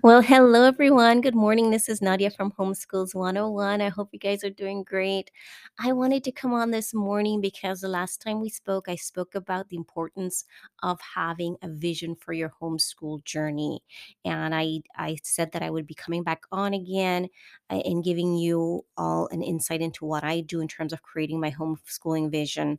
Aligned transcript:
Well, 0.00 0.22
hello 0.22 0.62
everyone. 0.62 1.20
Good 1.20 1.34
morning. 1.34 1.70
This 1.70 1.88
is 1.88 2.00
Nadia 2.00 2.30
from 2.30 2.52
Homeschools 2.52 3.16
101. 3.16 3.80
I 3.80 3.88
hope 3.88 4.10
you 4.12 4.18
guys 4.20 4.44
are 4.44 4.50
doing 4.50 4.84
great. 4.84 5.32
I 5.76 5.90
wanted 5.92 6.22
to 6.22 6.30
come 6.30 6.54
on 6.54 6.70
this 6.70 6.94
morning 6.94 7.40
because 7.40 7.80
the 7.80 7.88
last 7.88 8.20
time 8.20 8.40
we 8.40 8.48
spoke, 8.48 8.88
I 8.88 8.94
spoke 8.94 9.34
about 9.34 9.68
the 9.68 9.76
importance 9.76 10.44
of 10.84 11.00
having 11.00 11.56
a 11.62 11.68
vision 11.68 12.14
for 12.14 12.32
your 12.32 12.52
homeschool 12.62 13.24
journey. 13.24 13.82
And 14.24 14.54
I, 14.54 14.82
I 14.96 15.18
said 15.24 15.50
that 15.50 15.62
I 15.62 15.70
would 15.70 15.88
be 15.88 15.94
coming 15.94 16.22
back 16.22 16.42
on 16.52 16.74
again 16.74 17.28
uh, 17.68 17.82
and 17.84 18.04
giving 18.04 18.36
you 18.36 18.84
all 18.96 19.28
an 19.32 19.42
insight 19.42 19.80
into 19.80 20.04
what 20.04 20.22
I 20.22 20.42
do 20.42 20.60
in 20.60 20.68
terms 20.68 20.92
of 20.92 21.02
creating 21.02 21.40
my 21.40 21.50
homeschooling 21.50 22.30
vision 22.30 22.78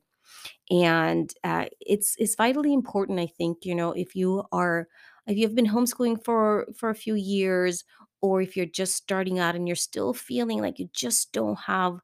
and 0.72 1.34
uh, 1.44 1.66
it's 1.82 2.16
it's 2.18 2.36
vitally 2.36 2.74
important 2.74 3.20
i 3.20 3.28
think 3.28 3.66
you 3.66 3.76
know 3.76 3.92
if 3.92 4.16
you 4.16 4.44
are 4.52 4.88
if 5.28 5.38
you've 5.38 5.56
been 5.56 5.68
homeschooling 5.68 6.24
for 6.24 6.68
for 6.76 6.90
a 6.90 6.96
few 6.96 7.16
years 7.16 7.84
or 8.22 8.42
if 8.42 8.56
you're 8.56 8.66
just 8.66 8.96
starting 8.96 9.40
out 9.40 9.56
and 9.56 9.68
you're 9.68 9.76
still 9.76 10.14
feeling 10.14 10.62
like 10.62 10.80
you 10.80 10.90
just 10.94 11.32
don't 11.32 11.60
have 11.60 12.00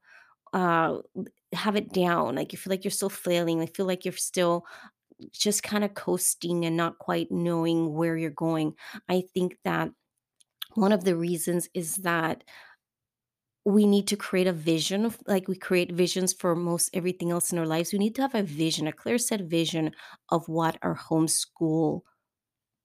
uh 0.54 0.98
have 1.54 1.76
it 1.76 1.92
down 1.92 2.36
like 2.36 2.52
you 2.52 2.58
feel 2.58 2.72
like 2.72 2.84
you're 2.84 2.92
still 2.92 3.10
flailing 3.10 3.62
i 3.62 3.66
feel 3.66 3.86
like 3.86 4.06
you're 4.06 4.14
still 4.14 4.66
just 5.32 5.64
kind 5.64 5.84
of 5.84 5.94
coasting 5.94 6.66
and 6.66 6.78
not 6.78 6.98
quite 7.00 7.32
knowing 7.32 7.94
where 7.94 8.18
you're 8.18 8.30
going 8.32 8.74
i 9.10 9.24
think 9.34 9.58
that 9.64 9.90
one 10.76 10.92
of 10.92 11.04
the 11.04 11.16
reasons 11.16 11.68
is 11.74 11.98
that 11.98 12.44
we 13.66 13.86
need 13.86 14.08
to 14.08 14.16
create 14.16 14.48
a 14.48 14.54
vision 14.54 15.06
of 15.06 15.18
like 15.28 15.48
we 15.48 15.56
create 15.56 15.92
visions 15.92 16.34
for 16.34 16.56
most 16.56 16.90
everything 16.94 17.30
else 17.32 17.52
in 17.52 17.60
our 17.60 17.66
lives. 17.66 17.92
We 17.92 18.00
need 18.00 18.16
to 18.16 18.22
have 18.22 18.36
a 18.36 18.44
vision, 18.44 18.88
a 18.88 18.94
clear 18.94 19.18
set 19.18 19.42
vision 19.42 19.92
of 20.30 20.48
what 20.48 20.78
our 20.82 20.96
homeschool 20.96 22.02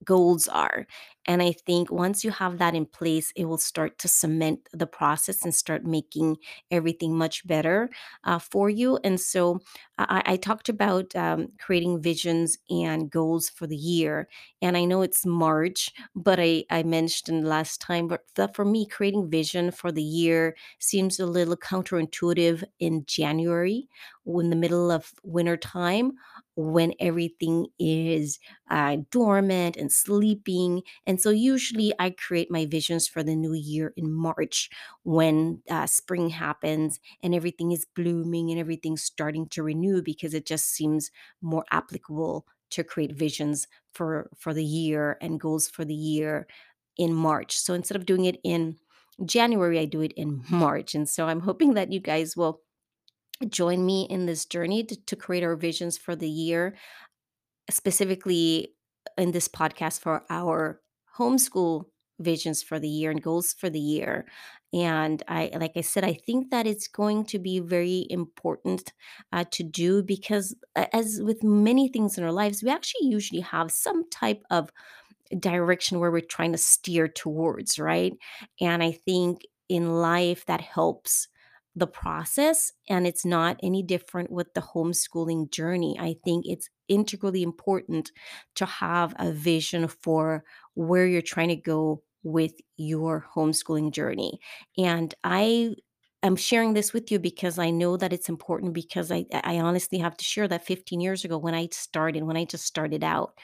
goals 0.05 0.47
are. 0.47 0.87
And 1.27 1.41
I 1.41 1.53
think 1.53 1.91
once 1.91 2.23
you 2.23 2.29
have 2.31 2.59
that 2.59 2.75
in 2.75 2.85
place, 2.85 3.33
it 3.35 3.45
will 3.45 3.57
start 3.57 3.97
to 3.99 4.07
cement 4.07 4.69
the 4.73 4.85
process 4.85 5.43
and 5.43 5.55
start 5.55 5.83
making 5.83 6.37
everything 6.69 7.17
much 7.17 7.45
better 7.47 7.89
uh, 8.23 8.37
for 8.37 8.69
you. 8.69 8.99
And 9.03 9.19
so 9.19 9.59
I, 9.97 10.21
I 10.25 10.35
talked 10.37 10.69
about 10.69 11.15
um, 11.15 11.47
creating 11.59 12.01
visions 12.01 12.57
and 12.69 13.09
goals 13.09 13.49
for 13.49 13.65
the 13.65 13.75
year. 13.75 14.27
And 14.61 14.77
I 14.77 14.85
know 14.85 15.01
it's 15.01 15.25
March, 15.25 15.91
but 16.15 16.39
I, 16.39 16.65
I 16.69 16.83
mentioned 16.83 17.47
last 17.47 17.81
time, 17.81 18.07
but 18.07 18.21
for 18.55 18.65
me, 18.65 18.85
creating 18.85 19.29
vision 19.29 19.71
for 19.71 19.91
the 19.91 20.03
year 20.03 20.55
seems 20.79 21.19
a 21.19 21.25
little 21.25 21.57
counterintuitive 21.57 22.63
in 22.79 23.03
January, 23.07 23.87
in 24.27 24.49
the 24.49 24.55
middle 24.55 24.91
of 24.91 25.11
winter 25.23 25.57
time, 25.57 26.13
when 26.55 26.93
everything 26.99 27.67
is 27.79 28.39
uh, 28.69 28.97
dormant 29.11 29.75
and 29.77 29.91
sleeping. 29.91 30.81
And 31.05 31.21
so 31.21 31.29
usually 31.29 31.93
I 31.99 32.11
create 32.11 32.49
my 32.49 32.65
visions 32.65 33.07
for 33.07 33.23
the 33.23 33.35
new 33.35 33.53
year 33.53 33.93
in 33.97 34.11
March 34.11 34.69
when 35.03 35.61
uh, 35.69 35.85
spring 35.87 36.29
happens 36.29 36.99
and 37.21 37.35
everything 37.35 37.71
is 37.71 37.85
blooming 37.95 38.51
and 38.51 38.59
everything's 38.59 39.03
starting 39.03 39.47
to 39.49 39.63
renew 39.63 40.01
because 40.01 40.33
it 40.33 40.45
just 40.45 40.67
seems 40.67 41.11
more 41.41 41.65
applicable 41.71 42.45
to 42.71 42.83
create 42.83 43.11
visions 43.13 43.67
for 43.93 44.29
for 44.37 44.53
the 44.53 44.65
year 44.65 45.17
and 45.21 45.39
goals 45.39 45.67
for 45.67 45.85
the 45.85 45.93
year 45.93 46.47
in 46.97 47.13
March. 47.13 47.57
So 47.57 47.73
instead 47.73 47.95
of 47.95 48.05
doing 48.05 48.25
it 48.25 48.39
in 48.43 48.77
January, 49.25 49.79
I 49.79 49.85
do 49.85 50.01
it 50.01 50.13
in 50.13 50.43
March. 50.49 50.95
And 50.95 51.07
so 51.09 51.27
I'm 51.27 51.41
hoping 51.41 51.73
that 51.75 51.91
you 51.91 51.99
guys 51.99 52.35
will 52.35 52.61
join 53.49 53.85
me 53.85 54.03
in 54.09 54.25
this 54.25 54.45
journey 54.45 54.83
to, 54.83 54.95
to 55.05 55.15
create 55.15 55.43
our 55.43 55.55
visions 55.55 55.97
for 55.97 56.15
the 56.15 56.29
year 56.29 56.75
specifically 57.69 58.73
in 59.17 59.31
this 59.31 59.47
podcast 59.47 59.99
for 59.99 60.23
our 60.29 60.81
homeschool 61.17 61.85
visions 62.19 62.63
for 62.63 62.79
the 62.79 62.87
year 62.87 63.11
and 63.11 63.21
goals 63.21 63.53
for 63.53 63.69
the 63.69 63.79
year. 63.79 64.25
And 64.73 65.21
I, 65.27 65.51
like 65.57 65.73
I 65.75 65.81
said, 65.81 66.03
I 66.03 66.13
think 66.13 66.49
that 66.51 66.67
it's 66.67 66.87
going 66.87 67.25
to 67.25 67.39
be 67.39 67.59
very 67.59 68.07
important 68.09 68.93
uh, 69.31 69.45
to 69.51 69.63
do 69.63 70.03
because, 70.03 70.55
uh, 70.75 70.85
as 70.93 71.21
with 71.21 71.43
many 71.43 71.87
things 71.87 72.17
in 72.17 72.23
our 72.23 72.31
lives, 72.31 72.63
we 72.63 72.69
actually 72.69 73.07
usually 73.07 73.41
have 73.41 73.71
some 73.71 74.09
type 74.09 74.43
of 74.49 74.69
direction 75.39 75.99
where 75.99 76.11
we're 76.11 76.21
trying 76.21 76.51
to 76.51 76.57
steer 76.57 77.07
towards, 77.07 77.79
right? 77.79 78.13
And 78.61 78.83
I 78.83 78.91
think 78.91 79.41
in 79.69 79.93
life 79.93 80.45
that 80.45 80.61
helps 80.61 81.27
the 81.75 81.87
process 81.87 82.71
and 82.89 83.05
it's 83.05 83.25
not 83.25 83.59
any 83.61 83.83
different 83.83 84.31
with 84.31 84.53
the 84.53 84.61
homeschooling 84.61 85.51
journey. 85.51 85.97
I 85.99 86.15
think 86.23 86.45
it's 86.47 86.69
integrally 86.87 87.43
important 87.43 88.11
to 88.55 88.65
have 88.65 89.13
a 89.19 89.31
vision 89.31 89.87
for 89.87 90.43
where 90.75 91.05
you're 91.05 91.21
trying 91.21 91.49
to 91.49 91.55
go 91.55 92.03
with 92.23 92.53
your 92.77 93.27
homeschooling 93.35 93.91
journey. 93.91 94.39
And 94.77 95.13
I 95.23 95.75
am 96.25 96.35
sharing 96.35 96.73
this 96.73 96.93
with 96.93 97.11
you 97.11 97.19
because 97.19 97.59
I 97.59 97.69
know 97.69 97.97
that 97.97 98.13
it's 98.13 98.29
important 98.29 98.73
because 98.73 99.11
I 99.11 99.25
I 99.33 99.59
honestly 99.59 99.97
have 99.99 100.17
to 100.17 100.25
share 100.25 100.47
that 100.47 100.65
15 100.65 101.01
years 101.01 101.25
ago 101.25 101.37
when 101.37 101.53
I 101.55 101.67
started, 101.71 102.23
when 102.23 102.37
I 102.37 102.45
just 102.45 102.65
started 102.65 103.03
out, 103.03 103.37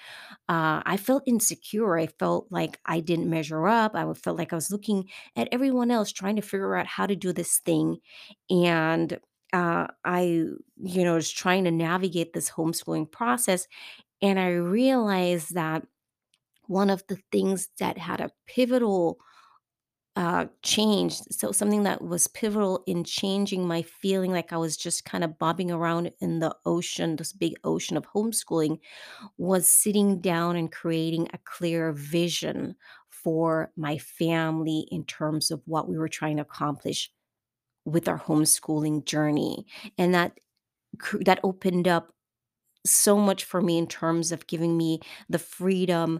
uh, 0.50 0.82
I 0.86 0.98
felt 0.98 1.24
insecure. 1.28 1.98
I 1.98 2.08
felt 2.08 2.48
like 2.52 2.80
I 2.86 3.02
didn't 3.02 3.30
measure 3.30 3.68
up. 3.68 3.96
I 3.96 4.12
felt 4.16 4.38
like 4.38 4.54
I 4.54 4.58
was 4.58 4.72
looking 4.72 5.10
at 5.36 5.50
everyone 5.52 5.92
else 5.92 6.12
trying 6.12 6.38
to 6.38 6.42
figure 6.44 6.76
out 6.76 6.88
how 6.88 7.08
to 7.08 7.16
do 7.16 7.34
this 7.34 7.60
thing. 7.60 7.98
And 8.50 9.20
uh, 9.54 9.88
I, 10.06 10.22
you 10.78 11.04
know, 11.04 11.16
was 11.16 11.32
trying 11.32 11.66
to 11.66 11.72
navigate 11.72 12.34
this 12.34 12.50
homeschooling 12.52 13.12
process. 13.12 13.68
And 14.22 14.40
I 14.40 14.50
realized 14.52 15.56
that 15.56 15.86
one 16.68 16.90
of 16.90 17.04
the 17.08 17.18
things 17.32 17.70
that 17.80 17.98
had 17.98 18.22
a 18.22 18.32
pivotal 18.48 19.18
uh, 20.16 20.46
changed. 20.62 21.34
So 21.34 21.52
something 21.52 21.84
that 21.84 22.02
was 22.04 22.28
pivotal 22.28 22.84
in 22.86 23.04
changing 23.04 23.66
my 23.68 23.82
feeling 23.82 24.32
like 24.32 24.52
I 24.52 24.58
was 24.58 24.76
just 24.76 25.06
kind 25.06 25.24
of 25.24 25.40
bobbing 25.40 25.72
around 25.72 26.12
in 26.20 26.40
the 26.40 26.56
ocean, 26.66 27.16
this 27.16 27.32
big 27.34 27.54
ocean 27.64 27.96
of 27.96 28.06
homeschooling, 28.08 28.80
was 29.38 29.70
sitting 29.70 30.22
down 30.22 30.56
and 30.58 30.72
creating 30.72 31.30
a 31.34 31.40
clear 31.40 31.94
vision 31.94 32.76
for 33.10 33.72
my 33.78 33.98
family 33.98 34.88
in 34.92 35.06
terms 35.06 35.52
of 35.52 35.62
what 35.66 35.88
we 35.88 35.98
were 35.98 36.10
trying 36.10 36.38
to 36.38 36.44
accomplish 36.44 37.12
with 37.86 38.08
our 38.08 38.20
homeschooling 38.20 39.06
journey. 39.06 39.66
And 39.98 40.14
that 40.14 40.40
that 41.26 41.40
opened 41.44 41.88
up 41.88 42.14
so 42.86 43.18
much 43.18 43.44
for 43.44 43.62
me 43.62 43.78
in 43.78 43.88
terms 43.88 44.32
of 44.32 44.48
giving 44.48 44.78
me 44.78 45.00
the 45.30 45.40
freedom 45.40 46.20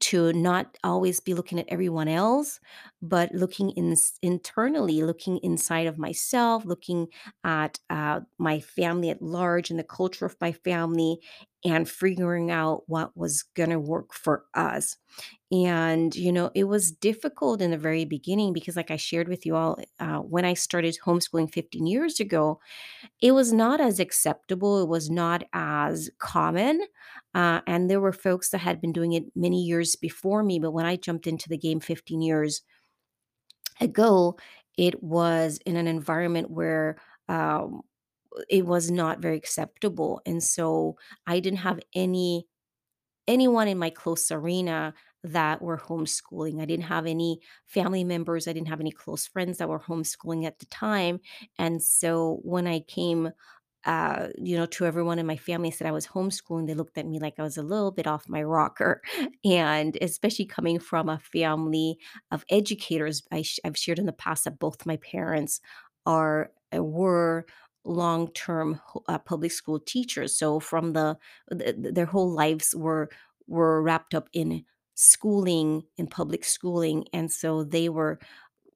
to 0.00 0.32
not 0.32 0.78
always 0.84 1.20
be 1.20 1.34
looking 1.34 1.58
at 1.58 1.66
everyone 1.68 2.08
else, 2.08 2.60
but 3.00 3.34
looking 3.34 3.70
in, 3.70 3.96
internally, 4.22 5.02
looking 5.02 5.38
inside 5.38 5.86
of 5.86 5.98
myself, 5.98 6.64
looking 6.64 7.08
at 7.44 7.78
uh, 7.90 8.20
my 8.38 8.60
family 8.60 9.10
at 9.10 9.22
large 9.22 9.70
and 9.70 9.78
the 9.78 9.84
culture 9.84 10.26
of 10.26 10.36
my 10.40 10.52
family, 10.52 11.18
and 11.64 11.88
figuring 11.88 12.50
out 12.50 12.82
what 12.88 13.16
was 13.16 13.42
going 13.42 13.70
to 13.70 13.78
work 13.78 14.12
for 14.12 14.44
us. 14.54 14.96
And, 15.52 16.16
you 16.16 16.32
know, 16.32 16.50
it 16.54 16.64
was 16.64 16.90
difficult 16.90 17.60
in 17.60 17.72
the 17.72 17.76
very 17.78 18.06
beginning 18.06 18.54
because, 18.54 18.74
like 18.74 18.90
I 18.90 18.96
shared 18.96 19.28
with 19.28 19.44
you 19.44 19.54
all, 19.54 19.78
uh, 20.00 20.18
when 20.20 20.46
I 20.46 20.54
started 20.54 20.96
homeschooling 21.04 21.52
15 21.52 21.86
years 21.86 22.20
ago, 22.20 22.58
it 23.22 23.32
was 23.32 23.52
not 23.52 23.80
as 23.80 24.00
acceptable, 24.00 24.82
it 24.82 24.88
was 24.88 25.10
not 25.10 25.44
as 25.52 26.10
common, 26.18 26.82
uh, 27.34 27.60
and 27.66 27.90
there 27.90 28.00
were 28.00 28.12
folks 28.12 28.50
that 28.50 28.58
had 28.58 28.80
been 28.80 28.92
doing 28.92 29.12
it 29.14 29.24
many 29.36 29.62
years 29.62 29.96
before 29.96 30.42
me, 30.44 30.58
but 30.60 30.72
when 30.72 30.86
I 30.86 30.96
jumped 30.96 31.26
into 31.26 31.48
the 31.48 31.58
game 31.58 31.80
15 31.80 32.22
years 32.22 32.62
ago, 33.80 34.38
it 34.76 35.02
was 35.02 35.58
in 35.66 35.76
an 35.76 35.86
environment 35.86 36.50
where, 36.50 36.96
um, 37.28 37.82
it 38.48 38.66
was 38.66 38.90
not 38.90 39.20
very 39.20 39.36
acceptable, 39.36 40.20
and 40.26 40.42
so 40.42 40.96
I 41.26 41.40
didn't 41.40 41.60
have 41.60 41.80
any 41.94 42.46
anyone 43.28 43.68
in 43.68 43.78
my 43.78 43.90
close 43.90 44.30
arena 44.32 44.94
that 45.24 45.62
were 45.62 45.78
homeschooling. 45.78 46.60
I 46.60 46.64
didn't 46.64 46.84
have 46.86 47.06
any 47.06 47.40
family 47.66 48.04
members, 48.04 48.48
I 48.48 48.52
didn't 48.52 48.68
have 48.68 48.80
any 48.80 48.90
close 48.92 49.26
friends 49.26 49.58
that 49.58 49.68
were 49.68 49.80
homeschooling 49.80 50.44
at 50.46 50.58
the 50.58 50.66
time, 50.66 51.20
and 51.58 51.82
so 51.82 52.40
when 52.42 52.66
I 52.66 52.80
came, 52.80 53.30
uh, 53.84 54.28
you 54.38 54.56
know, 54.56 54.66
to 54.66 54.86
everyone 54.86 55.18
in 55.18 55.26
my 55.26 55.36
family 55.36 55.70
said 55.72 55.88
I 55.88 55.92
was 55.92 56.06
homeschooling, 56.06 56.66
they 56.68 56.74
looked 56.74 56.98
at 56.98 57.06
me 57.06 57.18
like 57.18 57.34
I 57.38 57.42
was 57.42 57.56
a 57.56 57.62
little 57.64 57.90
bit 57.90 58.06
off 58.06 58.28
my 58.28 58.42
rocker, 58.42 59.02
and 59.44 59.98
especially 60.00 60.44
coming 60.46 60.78
from 60.78 61.08
a 61.08 61.18
family 61.18 61.98
of 62.30 62.44
educators, 62.50 63.22
I 63.32 63.42
sh 63.42 63.58
I've 63.64 63.76
shared 63.76 63.98
in 63.98 64.06
the 64.06 64.12
past 64.12 64.44
that 64.44 64.58
both 64.60 64.86
my 64.86 64.96
parents 64.98 65.60
are 66.06 66.52
uh, 66.76 66.82
were 66.82 67.46
long-term 67.84 68.80
uh, 69.08 69.18
public 69.18 69.50
school 69.50 69.80
teachers, 69.80 70.36
so 70.38 70.60
from 70.60 70.92
the 70.92 71.18
th 71.50 71.74
th 71.82 71.94
their 71.94 72.06
whole 72.06 72.30
lives 72.32 72.74
were 72.76 73.08
were 73.48 73.82
wrapped 73.82 74.14
up 74.14 74.28
in 74.32 74.64
schooling, 74.94 75.82
in 75.98 76.06
public 76.06 76.44
schooling, 76.44 77.06
and 77.12 77.30
so 77.32 77.64
they 77.64 77.88
were, 77.88 78.18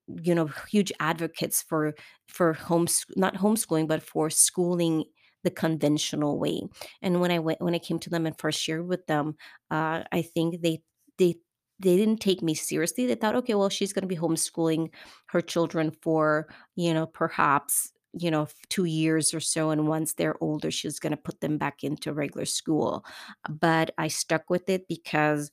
you 0.08 0.34
know, 0.34 0.48
huge 0.68 0.92
advocates 1.00 1.62
for 1.62 1.94
for 2.28 2.52
homes 2.54 3.04
not 3.16 3.34
homeschooling, 3.36 3.88
but 3.88 4.02
for 4.02 4.30
schooling 4.30 5.04
the 5.44 5.50
conventional 5.50 6.38
way. 6.38 6.62
And 7.02 7.20
when 7.20 7.30
I 7.32 7.38
went 7.40 7.60
when 7.60 7.74
I 7.74 7.78
came 7.80 7.98
to 8.00 8.10
them 8.10 8.26
and 8.26 8.38
first 8.38 8.60
shared 8.60 8.86
with 8.88 9.06
them, 9.06 9.36
uh, 9.70 10.04
I 10.12 10.22
think 10.22 10.62
they 10.62 10.82
they 11.18 11.36
they 11.80 11.96
didn't 11.96 12.20
take 12.20 12.42
me 12.42 12.54
seriously. 12.54 13.06
They 13.06 13.14
thought, 13.16 13.36
"Okay, 13.36 13.54
well, 13.54 13.68
she's 13.70 13.92
gonna 13.92 14.06
be 14.08 14.16
homeschooling 14.16 14.90
her 15.28 15.40
children 15.42 15.92
for, 16.02 16.48
you 16.76 16.94
know, 16.94 17.06
perhaps, 17.06 17.92
you 18.14 18.30
know, 18.30 18.48
2 18.70 18.84
years 18.86 19.34
or 19.34 19.40
so, 19.40 19.70
and 19.70 19.88
once 19.88 20.14
they're 20.14 20.42
older, 20.42 20.70
she's 20.70 20.98
gonna 21.00 21.16
put 21.18 21.40
them 21.40 21.58
back 21.58 21.84
into 21.84 22.12
regular 22.14 22.46
school." 22.46 23.04
But 23.48 23.90
I 23.98 24.08
stuck 24.08 24.50
with 24.50 24.68
it 24.70 24.88
because, 24.88 25.50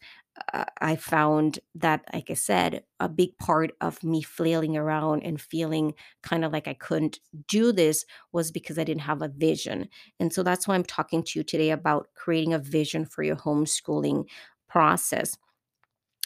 Uh, 0.51 0.65
I 0.81 0.95
found 0.95 1.59
that, 1.75 2.06
like 2.12 2.31
I 2.31 2.33
said, 2.33 2.83
a 3.00 3.07
big 3.07 3.38
part 3.38 3.71
of 3.81 4.03
me 4.03 4.24
flailing 4.24 4.75
around 4.75 5.24
and 5.24 5.39
feeling 5.39 5.94
kinda 6.27 6.50
like 6.50 6.68
I 6.68 6.74
couldn't 6.74 7.19
do 7.47 7.71
this 7.71 8.03
was 8.31 8.51
because 8.51 8.80
I 8.80 8.83
didn't 8.83 9.01
have 9.01 9.21
a 9.21 9.27
vision, 9.27 9.89
and 10.19 10.33
so 10.33 10.41
that's 10.41 10.68
why 10.68 10.74
I'm 10.75 10.83
talking 10.85 11.24
to 11.24 11.39
you 11.39 11.44
today 11.44 11.69
about 11.69 12.07
creating 12.15 12.53
a 12.53 12.59
vision 12.59 13.06
for 13.06 13.24
your 13.24 13.35
homeschooling 13.35 14.25
process 14.68 15.38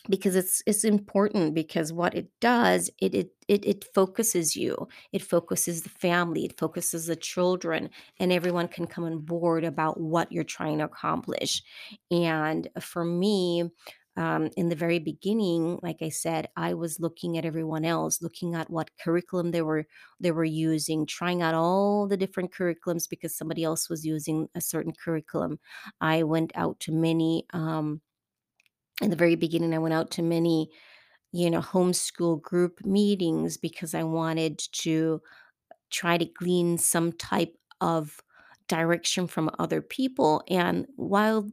because 0.10 0.36
it's 0.36 0.62
it's 0.66 0.84
important 0.86 1.54
because 1.54 1.92
what 1.92 2.16
it 2.16 2.30
does 2.40 2.90
it 3.02 3.14
it 3.14 3.32
it, 3.48 3.66
it 3.66 3.86
focuses 3.94 4.56
you. 4.56 4.88
It 5.14 5.22
focuses 5.22 5.82
the 5.82 5.90
family 5.90 6.46
it 6.46 6.58
focuses 6.58 7.08
the 7.08 7.16
children 7.16 7.90
and 8.20 8.32
everyone 8.32 8.68
can 8.70 8.88
come 8.88 9.04
on 9.06 9.20
board 9.20 9.64
about 9.64 10.00
what 10.00 10.32
you're 10.32 10.44
trying 10.44 10.78
to 10.80 10.86
accomplish. 10.86 11.62
And 12.12 12.68
for 12.80 13.04
me 13.06 13.70
um, 14.16 14.50
in 14.58 14.70
the 14.70 14.76
very 14.76 14.98
beginning 15.00 15.80
like 15.84 15.98
i 16.02 16.10
said 16.10 16.48
i 16.56 16.74
was 16.74 17.00
looking 17.00 17.38
at 17.38 17.46
everyone 17.46 17.86
else 17.86 18.20
looking 18.22 18.56
at 18.56 18.68
what 18.70 18.90
curriculum 19.00 19.52
they 19.52 19.62
were 19.62 19.86
they 20.20 20.32
were 20.32 20.44
using 20.44 21.06
trying 21.06 21.42
out 21.44 21.54
all 21.54 22.08
the 22.08 22.18
different 22.18 22.52
curriculums 22.52 23.08
because 23.08 23.36
somebody 23.38 23.64
else 23.64 23.90
was 23.90 24.06
using 24.06 24.50
a 24.56 24.62
certain 24.62 24.92
curriculum. 24.92 25.60
I 26.02 26.24
went 26.24 26.52
out 26.56 26.80
to 26.82 26.92
many 26.92 27.46
um, 27.54 28.02
in 29.02 29.10
the 29.10 29.16
very 29.16 29.36
beginning, 29.36 29.74
I 29.74 29.80
went 29.80 29.94
out 29.94 30.12
to 30.12 30.22
many, 30.22 30.70
you 31.32 31.50
know, 31.50 31.62
homeschool 31.62 32.42
group 32.42 32.86
meetings 32.86 33.58
because 33.58 33.94
I 33.94 34.04
wanted 34.04 34.60
to 34.84 35.22
try 35.92 36.18
to 36.18 36.26
glean 36.26 36.78
some 36.78 37.14
type 37.14 37.56
of 37.82 38.22
direction 38.68 39.28
from 39.28 39.50
other 39.60 39.82
people. 39.82 40.44
And 40.50 40.88
while 40.96 41.52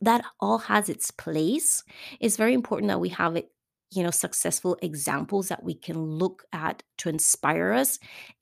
that 0.00 0.24
all 0.40 0.58
has 0.58 0.88
its 0.88 1.10
place. 1.10 1.82
It's 2.20 2.36
very 2.36 2.54
important 2.54 2.88
that 2.88 3.00
we 3.00 3.08
have 3.10 3.36
it, 3.36 3.50
you 3.94 4.02
know, 4.02 4.10
successful 4.10 4.76
examples 4.82 5.48
that 5.48 5.62
we 5.62 5.74
can 5.74 5.98
look 5.98 6.44
at 6.52 6.82
to 6.98 7.08
inspire 7.08 7.72
us. 7.72 7.98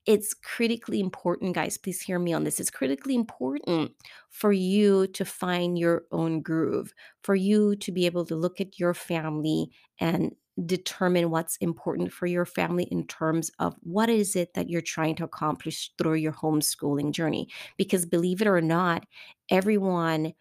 It's 0.06 0.34
critically 0.34 1.00
important, 1.00 1.54
guys. 1.54 1.76
Please 1.76 2.00
hear 2.00 2.19
me 2.19 2.32
on 2.32 2.44
this. 2.44 2.58
It's 2.58 2.70
critically 2.70 3.14
important 3.14 3.93
for 4.31 4.52
you 4.52 5.06
to 5.08 5.25
find 5.25 5.78
your 5.78 6.04
own 6.10 6.40
groove, 6.40 6.93
for 7.22 7.34
you 7.34 7.76
to 7.76 7.93
be 7.93 8.06
able 8.06 8.25
to 8.26 8.37
look 8.37 8.60
at 8.60 8.78
your 8.78 8.94
family 8.94 9.70
and 10.00 10.32
determine 10.66 11.31
what's 11.31 11.56
important 11.56 12.12
for 12.12 12.26
your 12.26 12.44
family 12.44 12.84
in 12.84 13.06
terms 13.06 13.50
of 13.58 13.75
what 13.82 14.10
is 14.10 14.37
it 14.37 14.52
that 14.54 14.69
you're 14.69 14.82
trying 14.82 15.14
to 15.16 15.25
accomplish 15.25 15.90
through 15.96 16.14
your 16.14 16.32
homeschooling 16.32 17.12
journey. 17.12 17.49
Because 17.76 18.04
believe 18.04 18.43
it 18.43 18.46
or 18.46 18.60
not, 18.60 19.06
everyone 19.50 20.34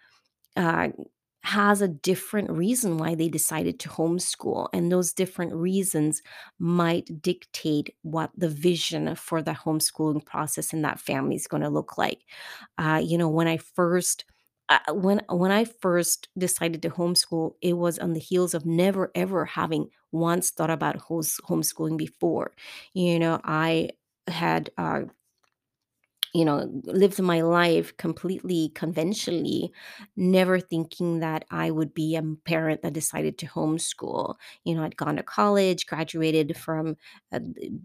uh, 0.58 0.90
has 1.44 1.82
a 1.82 1.88
different 1.88 2.50
reason 2.52 2.98
why 2.98 3.16
they 3.16 3.28
decided 3.30 3.80
to 3.80 3.90
homeschool. 3.90 4.68
And 4.74 4.92
those 4.92 5.14
different 5.14 5.54
reasons 5.54 6.22
might 6.60 7.22
dictate 7.22 7.96
what 8.04 8.32
the 8.38 8.50
vision 8.50 9.16
for 9.16 9.42
the 9.42 9.52
homeschooling 9.54 10.26
process 10.26 10.72
in 10.74 10.84
that 10.84 11.00
family 11.00 11.36
is 11.36 11.48
going 11.48 11.64
to 11.64 11.70
look 11.70 11.98
like. 11.98 12.22
Uh, 12.78 13.02
you 13.04 13.18
know, 13.18 13.30
when 13.30 13.48
I 13.48 13.58
first 13.58 14.26
uh, 14.70 14.80
when 14.94 15.22
when 15.30 15.52
I 15.52 15.66
first 15.66 16.30
decided 16.38 16.82
to 16.84 16.90
homeschool, 16.90 17.56
it 17.62 17.74
was 17.74 18.00
on 18.00 18.14
the 18.14 18.20
heels 18.20 18.54
of 18.54 18.66
never 18.66 19.12
ever 19.16 19.46
having 19.46 19.88
once 20.12 20.52
thought 20.52 20.70
about 20.70 20.98
homeschooling 21.00 21.98
before. 21.98 22.54
You 22.94 23.20
know, 23.20 23.42
I 23.44 23.90
had 24.28 24.70
uh, 24.78 25.02
you 26.34 26.46
know, 26.46 26.70
lived 26.86 27.22
my 27.22 27.42
life 27.42 27.96
completely 27.98 28.70
conventionally, 28.74 29.72
never 30.16 30.60
thinking 30.60 31.20
that 31.20 31.44
I 31.52 31.72
would 31.72 31.94
be 31.94 32.16
a 32.16 32.24
parent 32.46 32.82
that 32.84 32.94
decided 32.94 33.38
to 33.40 33.48
homeschool. 33.48 34.36
You 34.64 34.76
know, 34.76 34.84
I'd 34.84 34.96
gone 34.96 35.18
to 35.18 35.24
college, 35.24 35.86
graduated 35.88 36.56
from 36.56 36.96
uh, 37.34 37.40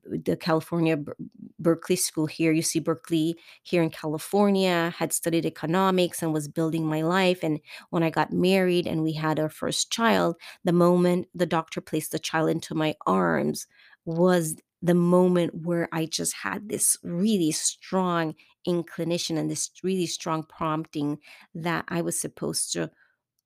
the 0.04 0.36
California 0.36 0.96
Ber- 0.96 1.16
Berkeley 1.58 1.96
School 1.96 2.26
here, 2.26 2.52
UC 2.52 2.80
Berkeley 2.80 3.36
here 3.62 3.82
in 3.82 3.90
California, 3.90 4.94
had 4.96 5.12
studied 5.12 5.46
economics 5.46 6.22
and 6.22 6.32
was 6.32 6.48
building 6.48 6.86
my 6.86 7.02
life. 7.02 7.42
And 7.42 7.60
when 7.90 8.02
I 8.02 8.10
got 8.10 8.32
married 8.32 8.86
and 8.86 9.02
we 9.02 9.12
had 9.12 9.38
our 9.40 9.48
first 9.48 9.90
child, 9.90 10.36
the 10.64 10.72
moment 10.72 11.28
the 11.34 11.46
doctor 11.46 11.80
placed 11.80 12.12
the 12.12 12.18
child 12.18 12.50
into 12.50 12.74
my 12.74 12.94
arms 13.06 13.66
was 14.04 14.56
the 14.82 14.94
moment 14.94 15.66
where 15.66 15.88
I 15.92 16.06
just 16.06 16.34
had 16.34 16.68
this 16.68 16.96
really 17.02 17.52
strong 17.52 18.34
inclination 18.66 19.38
and 19.38 19.50
this 19.50 19.70
really 19.82 20.06
strong 20.06 20.42
prompting 20.42 21.18
that 21.54 21.84
I 21.88 22.02
was 22.02 22.20
supposed 22.20 22.72
to 22.72 22.90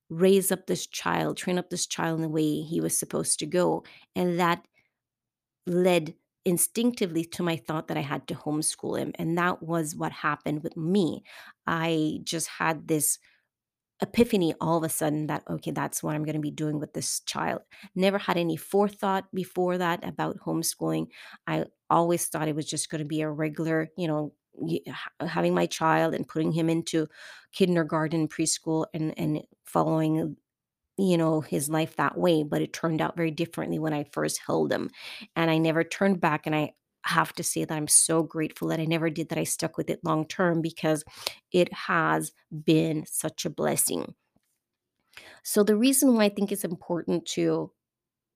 raise 0.08 0.50
up 0.50 0.66
this 0.66 0.86
child, 0.86 1.36
train 1.36 1.58
up 1.58 1.70
this 1.70 1.86
child 1.86 2.16
in 2.16 2.22
the 2.22 2.28
way 2.28 2.62
he 2.62 2.80
was 2.80 2.98
supposed 2.98 3.38
to 3.38 3.46
go. 3.46 3.84
And 4.16 4.40
that 4.40 4.66
led 5.66 6.14
instinctively 6.44 7.24
to 7.24 7.42
my 7.42 7.56
thought 7.56 7.88
that 7.88 7.96
I 7.96 8.02
had 8.02 8.26
to 8.28 8.34
homeschool 8.34 8.98
him. 8.98 9.12
And 9.16 9.38
that 9.38 9.62
was 9.62 9.94
what 9.94 10.12
happened 10.12 10.62
with 10.62 10.76
me. 10.76 11.22
I 11.66 12.20
just 12.24 12.48
had 12.48 12.88
this 12.88 13.18
epiphany 14.02 14.54
all 14.60 14.78
of 14.78 14.84
a 14.84 14.88
sudden 14.88 15.26
that 15.26 15.42
okay 15.48 15.70
that's 15.70 16.02
what 16.02 16.14
i'm 16.14 16.24
going 16.24 16.34
to 16.34 16.40
be 16.40 16.50
doing 16.50 16.78
with 16.80 16.92
this 16.94 17.20
child. 17.20 17.62
Never 17.94 18.18
had 18.18 18.36
any 18.36 18.56
forethought 18.56 19.26
before 19.34 19.78
that 19.78 20.04
about 20.06 20.38
homeschooling. 20.38 21.08
I 21.46 21.66
always 21.90 22.26
thought 22.26 22.48
it 22.48 22.56
was 22.56 22.66
just 22.66 22.90
going 22.90 23.00
to 23.00 23.04
be 23.04 23.20
a 23.22 23.30
regular 23.30 23.90
you 23.96 24.08
know 24.08 24.32
having 25.20 25.54
my 25.54 25.66
child 25.66 26.14
and 26.14 26.26
putting 26.28 26.52
him 26.52 26.68
into 26.68 27.08
kindergarten 27.52 28.28
preschool 28.28 28.86
and 28.94 29.14
and 29.18 29.42
following 29.64 30.36
you 30.98 31.16
know 31.16 31.40
his 31.40 31.68
life 31.68 31.96
that 31.96 32.16
way 32.18 32.42
but 32.42 32.62
it 32.62 32.72
turned 32.72 33.00
out 33.00 33.16
very 33.16 33.30
differently 33.30 33.78
when 33.78 33.92
i 33.94 34.04
first 34.12 34.40
held 34.46 34.72
him 34.72 34.90
and 35.36 35.50
i 35.50 35.58
never 35.58 35.84
turned 35.84 36.20
back 36.20 36.46
and 36.46 36.54
i 36.54 36.72
have 37.04 37.32
to 37.32 37.42
say 37.42 37.64
that 37.64 37.74
i'm 37.74 37.88
so 37.88 38.22
grateful 38.22 38.68
that 38.68 38.80
i 38.80 38.84
never 38.84 39.10
did 39.10 39.28
that 39.28 39.38
i 39.38 39.44
stuck 39.44 39.76
with 39.76 39.90
it 39.90 40.04
long 40.04 40.26
term 40.26 40.60
because 40.60 41.04
it 41.52 41.72
has 41.72 42.32
been 42.64 43.04
such 43.06 43.44
a 43.44 43.50
blessing 43.50 44.14
so 45.42 45.62
the 45.62 45.76
reason 45.76 46.14
why 46.14 46.24
i 46.24 46.28
think 46.28 46.52
it's 46.52 46.64
important 46.64 47.24
to 47.26 47.70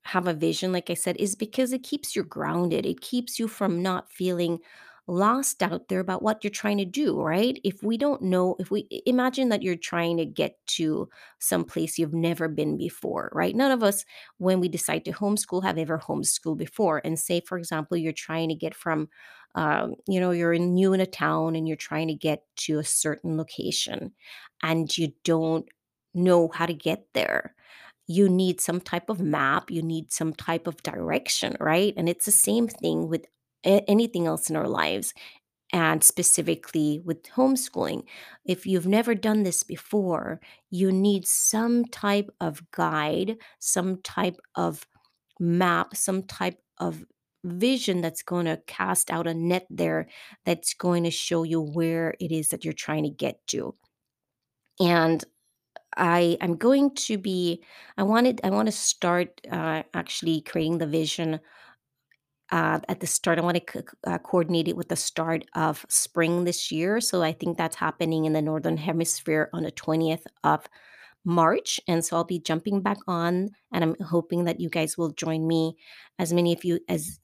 have 0.04 0.26
a 0.26 0.35
vision, 0.35 0.73
like 0.73 0.90
I 0.90 0.94
said, 0.94 1.16
is 1.16 1.35
because 1.35 1.73
it 1.73 1.83
keeps 1.83 2.14
you 2.14 2.23
grounded. 2.23 2.85
It 2.85 3.00
keeps 3.00 3.38
you 3.38 3.49
from 3.49 3.83
not 3.83 4.12
feeling 4.12 4.59
lost 5.06 5.62
out 5.62 5.88
there 5.88 6.00
about 6.00 6.23
what 6.23 6.42
you're 6.42 6.50
trying 6.50 6.78
to 6.78 6.84
do, 6.84 7.20
right? 7.20 7.61
If 7.64 7.82
we 7.82 7.99
don't 7.99 8.23
know, 8.23 8.56
if 8.58 8.70
we 8.70 8.88
imagine 9.06 9.50
that 9.50 9.62
you're 9.62 9.76
trying 9.76 10.16
to 10.16 10.25
get 10.25 10.56
to 10.68 11.08
some 11.38 11.64
place 11.64 11.99
you've 11.99 12.14
never 12.14 12.49
been 12.49 12.76
before, 12.78 13.30
right? 13.34 13.54
None 13.54 13.70
of 13.70 13.82
us, 13.82 14.04
when 14.38 14.61
we 14.61 14.68
decide 14.68 15.04
to 15.04 15.12
homeschool, 15.12 15.62
have 15.62 15.78
ever 15.78 15.99
homeschooled 15.99 16.58
before. 16.58 17.02
And 17.04 17.18
say, 17.18 17.40
for 17.46 17.58
example, 17.58 17.96
you're 17.96 18.12
trying 18.12 18.49
to 18.49 18.54
get 18.54 18.75
from, 18.75 19.08
um, 19.54 19.94
you 20.08 20.20
know, 20.20 20.30
you're 20.30 20.52
in, 20.54 20.75
new 20.75 20.92
in 20.94 21.00
a 21.00 21.06
town 21.06 21.54
and 21.54 21.68
you're 21.68 21.76
trying 21.76 22.08
to 22.08 22.14
get 22.14 22.42
to 22.56 22.78
a 22.78 22.84
certain 22.84 23.37
location 23.37 24.12
and 24.62 24.96
you 24.96 25.12
don't 25.25 25.68
know 26.14 26.49
how 26.54 26.66
to 26.66 26.75
get 26.75 27.06
there 27.12 27.54
you 28.06 28.28
need 28.28 28.61
some 28.61 28.80
type 28.80 29.08
of 29.08 29.20
map, 29.20 29.70
you 29.70 29.82
need 29.82 30.12
some 30.12 30.34
type 30.34 30.66
of 30.66 30.82
direction, 30.82 31.56
right? 31.58 31.94
And 31.96 32.08
it's 32.08 32.26
the 32.26 32.30
same 32.32 32.68
thing 32.68 33.08
with 33.08 33.25
a- 33.64 33.88
anything 33.88 34.26
else 34.26 34.50
in 34.50 34.56
our 34.56 34.68
lives, 34.68 35.14
and 35.73 36.04
specifically 36.04 37.00
with 37.04 37.23
homeschooling. 37.25 38.04
If 38.44 38.66
you've 38.66 38.87
never 38.87 39.14
done 39.14 39.42
this 39.42 39.62
before, 39.62 40.40
you 40.71 40.92
need 40.92 41.26
some 41.26 41.85
type 41.87 42.30
of 42.40 42.71
guide, 42.71 43.37
some 43.59 44.00
type 44.02 44.38
of 44.54 44.87
map, 45.40 45.97
some 45.97 46.23
type 46.25 46.61
of 46.78 47.04
vision 47.44 48.00
that's 48.00 48.23
going 48.23 48.47
to 48.47 48.62
cast 48.66 49.11
out 49.11 49.26
a 49.26 49.35
net 49.35 49.66
there 49.71 50.09
that's 50.44 50.75
going 50.75 51.04
to 51.04 51.11
show 51.11 51.42
you 51.44 51.61
where 51.61 52.14
it 52.21 52.33
is 52.33 52.49
that 52.50 52.64
you're 52.64 52.75
trying 52.75 53.04
to 53.04 53.11
get 53.11 53.47
to. 53.49 53.75
And 54.80 55.25
I 55.97 56.38
am 56.40 56.56
going 56.56 56.94
to 56.97 57.18
be 57.18 57.62
I 57.99 58.04
wanted 58.04 58.40
I 58.44 58.50
want 58.50 58.66
to 58.68 58.73
start 58.73 59.40
uh, 59.50 59.85
actually 59.94 60.42
creating 60.42 60.78
the 60.78 60.87
vision 60.87 61.40
uh, 62.50 62.80
at 62.88 63.00
the 63.00 63.06
start. 63.06 63.38
I 63.38 63.42
want 63.42 63.66
to 63.66 63.80
c- 63.80 63.86
uh, 64.06 64.18
coordinate 64.18 64.68
it 64.68 64.76
with 64.76 64.88
the 64.88 64.96
start 64.96 65.44
of 65.54 65.84
spring 65.88 66.44
this 66.44 66.70
year. 66.70 67.00
So 67.00 67.22
I 67.22 67.32
think 67.32 67.56
that's 67.56 67.76
happening 67.76 68.24
in 68.24 68.32
the 68.32 68.42
northern 68.42 68.76
hemisphere 68.76 69.48
on 69.52 69.62
the 69.62 69.72
20th 69.72 70.26
of 70.42 70.68
March. 71.24 71.80
And 71.88 72.04
so 72.04 72.16
I'll 72.16 72.24
be 72.24 72.38
jumping 72.38 72.82
back 72.82 72.98
on 73.06 73.50
and 73.72 73.84
I'm 73.84 73.96
hoping 74.06 74.44
that 74.44 74.60
you 74.60 74.68
guys 74.68 74.98
will 74.98 75.10
join 75.10 75.46
me 75.46 75.76
as 76.18 76.32
many 76.32 76.52
of 76.52 76.64
you 76.64 76.80
as 76.88 77.18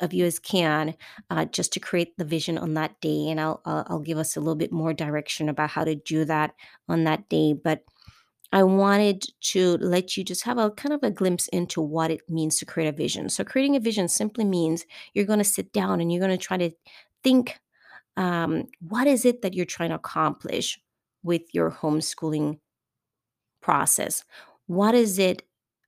of 0.00 0.12
you 0.12 0.24
as 0.24 0.38
can 0.38 0.94
uh, 1.30 1.44
just 1.44 1.72
to 1.74 1.80
create 1.80 2.16
the 2.16 2.24
vision 2.24 2.58
on 2.58 2.74
that 2.74 3.00
day 3.00 3.28
and 3.28 3.40
I'll, 3.40 3.60
I'll 3.64 3.86
I'll 3.88 3.98
give 4.00 4.18
us 4.18 4.36
a 4.36 4.40
little 4.40 4.56
bit 4.56 4.72
more 4.72 4.92
direction 4.92 5.48
about 5.48 5.70
how 5.70 5.84
to 5.84 5.94
do 5.94 6.24
that 6.24 6.54
on 6.88 7.04
that 7.04 7.28
day 7.28 7.52
but 7.52 7.84
I 8.52 8.62
wanted 8.62 9.24
to 9.52 9.78
let 9.78 10.16
you 10.16 10.24
just 10.24 10.44
have 10.44 10.58
a 10.58 10.70
kind 10.70 10.92
of 10.92 11.02
a 11.02 11.10
glimpse 11.10 11.48
into 11.48 11.80
what 11.80 12.10
it 12.10 12.28
means 12.28 12.58
to 12.58 12.66
create 12.66 12.88
a 12.88 12.92
vision. 12.92 13.28
So, 13.28 13.44
creating 13.44 13.76
a 13.76 13.80
vision 13.80 14.08
simply 14.08 14.44
means 14.44 14.84
you're 15.14 15.24
going 15.24 15.38
to 15.38 15.44
sit 15.44 15.72
down 15.72 16.00
and 16.00 16.12
you're 16.12 16.20
going 16.20 16.36
to 16.36 16.46
try 16.46 16.58
to 16.58 16.70
think 17.24 17.58
um, 18.16 18.66
what 18.86 19.06
is 19.06 19.24
it 19.24 19.42
that 19.42 19.54
you're 19.54 19.64
trying 19.64 19.88
to 19.90 19.96
accomplish 19.96 20.78
with 21.22 21.42
your 21.54 21.70
homeschooling 21.70 22.58
process? 23.60 24.24
What 24.66 24.94
is 24.94 25.18
it 25.18 25.42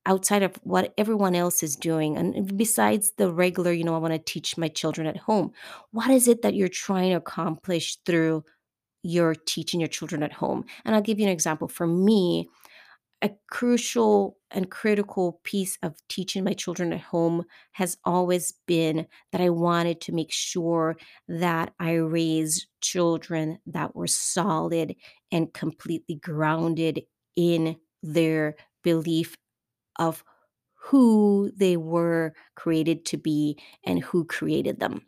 outside 0.07 0.43
of 0.43 0.55
what 0.63 0.93
everyone 0.97 1.35
else 1.35 1.61
is 1.61 1.75
doing? 1.75 2.17
And 2.17 2.57
besides 2.57 3.13
the 3.17 3.31
regular, 3.31 3.71
you 3.71 3.83
know, 3.83 3.95
I 3.95 3.99
want 3.99 4.13
to 4.13 4.19
teach 4.19 4.57
my 4.57 4.67
children 4.67 5.07
at 5.07 5.17
home, 5.17 5.51
what 5.91 6.09
is 6.09 6.27
it 6.27 6.41
that 6.41 6.55
you're 6.55 6.67
trying 6.67 7.11
to 7.11 7.17
accomplish 7.17 7.97
through 8.05 8.43
your 9.05 9.35
teaching 9.35 9.79
your 9.79 9.89
children 9.89 10.23
at 10.23 10.33
home? 10.33 10.65
And 10.83 10.95
I'll 10.95 11.01
give 11.01 11.19
you 11.19 11.25
an 11.25 11.31
example. 11.31 11.67
For 11.67 11.87
me, 11.87 12.49
a 13.21 13.31
crucial 13.49 14.37
and 14.51 14.69
critical 14.69 15.39
piece 15.43 15.77
of 15.81 15.95
teaching 16.09 16.43
my 16.43 16.53
children 16.53 16.93
at 16.93 17.01
home 17.01 17.45
has 17.73 17.97
always 18.05 18.53
been 18.67 19.07
that 19.31 19.41
I 19.41 19.49
wanted 19.49 20.01
to 20.01 20.11
make 20.13 20.31
sure 20.31 20.97
that 21.27 21.73
I 21.79 21.93
raised 21.93 22.67
children 22.81 23.59
that 23.67 23.95
were 23.95 24.07
solid 24.07 24.95
and 25.31 25.53
completely 25.53 26.15
grounded 26.15 27.03
in 27.35 27.77
their 28.03 28.55
belief 28.83 29.35
of 29.97 30.23
who 30.75 31.51
they 31.55 31.77
were 31.77 32.33
created 32.55 33.05
to 33.05 33.17
be 33.17 33.57
and 33.85 34.03
who 34.03 34.25
created 34.25 34.79
them. 34.79 35.01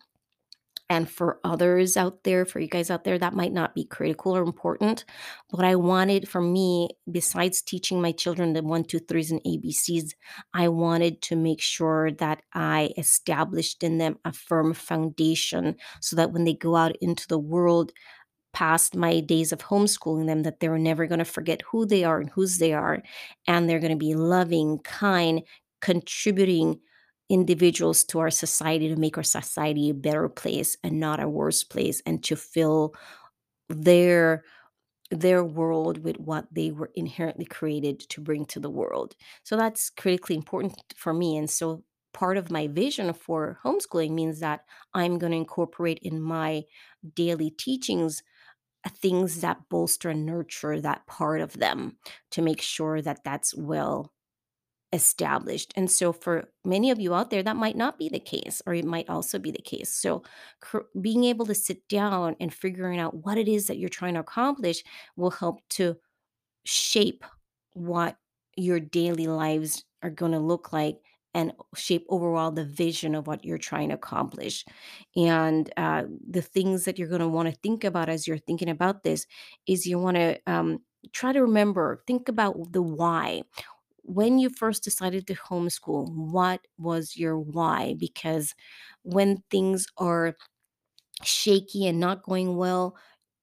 And 0.90 1.10
for 1.10 1.40
others 1.44 1.98
out 1.98 2.24
there, 2.24 2.46
for 2.46 2.62
you 2.62 2.68
guys 2.70 2.90
out 2.90 3.04
there, 3.04 3.20
that 3.20 3.34
might 3.34 3.52
not 3.52 3.76
be 3.76 3.84
critical 3.84 4.38
or 4.38 4.42
important. 4.42 5.04
But 5.52 5.66
I 5.66 5.76
wanted 5.76 6.30
for 6.30 6.42
me, 6.42 6.90
besides 7.12 7.62
teaching 7.62 8.02
my 8.02 8.14
children 8.14 8.54
the 8.54 8.64
one, 8.64 8.86
two, 8.86 9.00
threes 9.00 9.30
and 9.30 9.44
ABCs, 9.44 10.12
I 10.54 10.70
wanted 10.70 11.22
to 11.24 11.36
make 11.36 11.62
sure 11.62 12.12
that 12.12 12.42
I 12.54 12.92
established 12.98 13.84
in 13.84 13.98
them 13.98 14.18
a 14.24 14.32
firm 14.32 14.74
foundation 14.74 15.76
so 16.00 16.16
that 16.16 16.32
when 16.32 16.46
they 16.46 16.54
go 16.54 16.78
out 16.78 16.96
into 17.02 17.28
the 17.28 17.40
world, 17.40 17.92
past 18.54 18.96
my 18.96 19.20
days 19.20 19.52
of 19.52 19.60
homeschooling 19.60 20.26
them 20.26 20.44
that 20.44 20.60
they're 20.60 20.80
never 20.80 21.06
going 21.06 21.20
to 21.20 21.26
forget 21.26 21.62
who 21.72 21.86
they 21.86 22.04
are 22.04 22.20
and 22.20 22.30
whose 22.32 22.58
they 22.58 22.74
are 22.74 23.04
and 23.46 23.70
they're 23.70 23.80
going 23.80 23.92
to 23.92 23.98
be 23.98 24.16
loving 24.16 24.80
kind 24.80 25.44
contributing 25.80 26.80
individuals 27.30 28.04
to 28.06 28.20
our 28.20 28.32
society 28.32 28.88
to 28.90 28.96
make 28.96 29.18
our 29.18 29.24
society 29.24 29.90
a 29.90 29.94
better 29.94 30.30
place 30.30 30.78
and 30.84 31.00
not 31.00 31.22
a 31.22 31.28
worse 31.30 31.64
place 31.64 32.02
and 32.06 32.24
to 32.24 32.36
fill 32.36 32.94
their 33.70 34.44
their 35.12 35.44
world 35.44 36.00
with 36.04 36.18
what 36.20 36.48
they 36.54 36.72
were 36.72 36.92
inherently 36.96 37.46
created 37.46 38.00
to 38.00 38.22
bring 38.22 38.46
to 38.46 38.60
the 38.60 38.70
world. 38.70 39.16
So 39.44 39.56
that's 39.56 39.90
critically 39.90 40.36
important 40.36 40.76
for 40.98 41.14
me 41.14 41.38
and 41.38 41.50
so 41.50 41.84
part 42.14 42.38
of 42.38 42.52
my 42.52 42.68
vision 42.68 43.14
for 43.14 43.60
homeschooling 43.64 44.12
means 44.12 44.40
that 44.40 44.62
i'm 44.96 45.20
going 45.20 45.32
to 45.32 45.38
incorporate 45.38 46.00
in 46.02 46.20
my 46.22 46.64
daily 47.14 47.52
teachings 47.52 48.24
uh, 48.86 48.90
things 48.90 49.42
that 49.42 49.70
bolster 49.70 50.10
and 50.10 50.26
nurture 50.26 50.82
that 50.82 51.06
part 51.08 51.42
of 51.42 51.54
them 51.54 51.98
to 52.32 52.42
make 52.42 52.62
sure 52.62 53.02
that 53.02 53.24
that's 53.24 53.56
well 53.56 54.14
established. 54.94 55.74
And 55.76 55.92
so 55.92 56.14
for 56.14 56.50
many 56.64 56.92
of 56.92 57.00
you 57.00 57.14
out 57.14 57.30
there, 57.30 57.44
that 57.44 57.56
might 57.58 57.76
not 57.76 57.98
be 57.98 58.10
the 58.10 58.20
case, 58.20 58.62
or 58.66 58.74
it 58.74 58.86
might 58.86 59.10
also 59.10 59.38
be 59.40 59.52
the 59.52 59.62
case. 59.62 59.92
So 59.92 60.24
cr- 60.62 60.88
being 61.00 61.26
able 61.26 61.46
to 61.48 61.56
sit 61.56 61.88
down 61.90 62.36
and 62.40 62.54
figuring 62.54 63.00
out 63.00 63.26
what 63.26 63.38
it 63.38 63.48
is 63.48 63.68
that 63.68 63.78
you're 63.78 63.90
trying 63.90 64.14
to 64.14 64.22
accomplish 64.22 64.84
will 65.16 65.32
help 65.32 65.60
to 65.72 65.98
shape 66.66 67.26
what 67.74 68.18
your 68.56 68.80
daily 68.80 69.28
lives 69.28 69.84
are 70.02 70.10
going 70.10 70.32
to 70.32 70.40
look 70.40 70.74
like 70.74 70.98
and 71.34 71.54
shape 71.76 72.06
overall 72.10 72.52
the 72.52 72.66
vision 72.66 73.14
of 73.14 73.28
what 73.28 73.46
you're 73.46 73.60
trying 73.60 73.90
to 73.90 73.96
accomplish. 73.96 74.66
And 75.16 75.72
uh, 75.78 76.04
the 76.28 76.42
things 76.42 76.86
that 76.86 76.98
you're 76.98 77.10
going 77.10 77.22
to 77.22 77.28
want 77.28 77.48
to 77.48 77.60
think 77.62 77.84
about 77.84 78.10
as 78.10 78.28
you're 78.28 78.40
thinking 78.40 78.70
about 78.70 79.04
this 79.04 79.28
is 79.68 79.86
you 79.86 80.00
want 80.00 80.18
to 80.18 80.40
um, 80.48 80.80
try 81.14 81.34
to 81.34 81.42
remember, 81.42 82.04
think 82.08 82.28
about 82.28 82.72
the 82.72 82.82
why. 82.82 83.44
When 84.08 84.40
you 84.40 84.50
first 84.50 84.84
decided 84.84 85.28
to 85.28 85.36
homeschool, 85.36 86.10
what 86.10 86.62
was 86.78 87.18
your 87.18 87.38
why? 87.38 87.96
Because 88.00 88.56
when 89.04 89.44
things 89.52 89.86
are 89.98 90.36
shaky 91.24 91.88
and 91.88 92.00
not 92.00 92.24
going 92.24 92.56
well, 92.58 92.96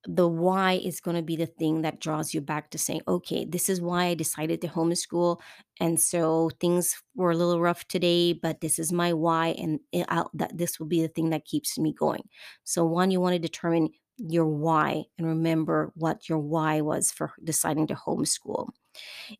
the 0.06 0.28
why 0.28 0.72
is 0.74 1.00
going 1.00 1.16
to 1.16 1.22
be 1.22 1.36
the 1.36 1.46
thing 1.46 1.82
that 1.82 2.00
draws 2.00 2.34
you 2.34 2.40
back 2.40 2.70
to 2.70 2.78
saying, 2.78 3.02
okay, 3.08 3.44
this 3.46 3.68
is 3.68 3.80
why 3.80 4.06
I 4.06 4.14
decided 4.14 4.60
to 4.60 4.68
homeschool. 4.68 5.40
And 5.80 6.00
so 6.00 6.50
things 6.60 7.02
were 7.14 7.30
a 7.30 7.36
little 7.36 7.60
rough 7.60 7.86
today, 7.88 8.32
but 8.34 8.60
this 8.60 8.78
is 8.78 8.92
my 8.92 9.12
why. 9.14 9.48
And 9.58 9.80
it, 9.92 10.06
that 10.34 10.56
this 10.58 10.78
will 10.78 10.86
be 10.86 11.00
the 11.02 11.08
thing 11.08 11.30
that 11.30 11.46
keeps 11.46 11.78
me 11.78 11.94
going. 11.94 12.28
So, 12.64 12.84
one, 12.84 13.10
you 13.10 13.20
want 13.20 13.34
to 13.34 13.38
determine 13.38 13.90
your 14.18 14.46
why 14.46 15.04
and 15.18 15.26
remember 15.26 15.90
what 15.94 16.28
your 16.28 16.38
why 16.38 16.80
was 16.82 17.10
for 17.10 17.32
deciding 17.42 17.86
to 17.88 17.94
homeschool. 17.94 18.70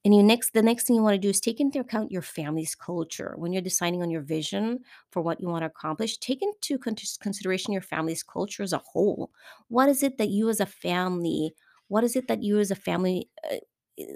And 0.04 0.14
you 0.14 0.22
next 0.22 0.52
the 0.52 0.62
next 0.62 0.86
thing 0.86 0.96
you 0.96 1.02
want 1.02 1.14
to 1.14 1.18
do 1.18 1.28
is 1.30 1.40
take 1.40 1.60
into 1.60 1.80
account 1.80 2.12
your 2.12 2.22
family's 2.22 2.74
culture. 2.74 3.34
When 3.36 3.52
you're 3.52 3.62
deciding 3.62 4.02
on 4.02 4.10
your 4.10 4.22
vision 4.22 4.80
for 5.10 5.22
what 5.22 5.40
you 5.40 5.48
want 5.48 5.62
to 5.62 5.66
accomplish, 5.66 6.18
take 6.18 6.42
into 6.42 6.78
consideration 6.78 7.72
your 7.72 7.82
family's 7.82 8.22
culture 8.22 8.62
as 8.62 8.72
a 8.72 8.78
whole. 8.78 9.30
What 9.68 9.88
is 9.88 10.02
it 10.02 10.18
that 10.18 10.28
you 10.30 10.48
as 10.48 10.60
a 10.60 10.66
family, 10.66 11.54
what 11.88 12.04
is 12.04 12.16
it 12.16 12.28
that 12.28 12.42
you 12.42 12.58
as 12.58 12.70
a 12.70 12.76
family 12.76 13.28
uh, 13.50 13.56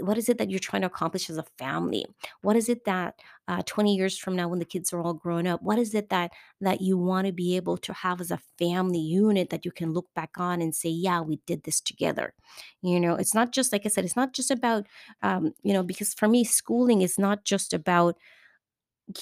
what 0.00 0.18
is 0.18 0.28
it 0.28 0.38
that 0.38 0.50
you're 0.50 0.58
trying 0.58 0.82
to 0.82 0.87
accomplish 0.88 1.30
as 1.30 1.38
a 1.38 1.44
family? 1.56 2.04
What 2.42 2.56
is 2.56 2.68
it 2.68 2.85
that 2.85 3.14
uh, 3.47 3.62
20 3.66 3.94
years 3.94 4.18
from 4.18 4.37
now 4.37 4.49
when 4.49 4.58
the 4.58 4.64
kids 4.64 4.92
are 4.92 5.00
all 5.00 5.14
grown 5.14 5.47
up 5.47 5.62
what 5.62 5.78
is 5.78 5.94
it 5.94 6.11
that 6.11 6.32
that 6.61 6.80
you 6.80 6.99
want 6.99 7.26
to 7.26 7.32
be 7.32 7.56
able 7.56 7.76
to 7.78 7.92
have 7.92 8.20
as 8.20 8.30
a 8.30 8.40
family 8.58 8.99
unit 8.99 9.50
that 9.50 9.64
you 9.64 9.73
can 9.73 9.92
look 9.92 10.06
back 10.14 10.30
on 10.38 10.61
and 10.61 10.75
say 10.75 10.88
yeah 10.88 11.20
we 11.20 11.40
did 11.47 11.62
this 11.64 11.80
together. 11.80 12.35
You 12.82 13.00
know 13.00 13.14
it's 13.14 13.35
not 13.35 13.52
just 13.52 13.73
like 13.73 13.87
i 13.87 13.88
said 13.88 14.04
it's 14.04 14.16
not 14.16 14.32
just 14.35 14.50
about 14.50 14.87
um, 15.23 15.52
you 15.62 15.73
know 15.73 15.82
because 15.82 16.14
for 16.14 16.28
me 16.28 16.44
schooling 16.44 17.02
is 17.02 17.18
not 17.18 17.44
just 17.44 17.73
about 17.73 18.16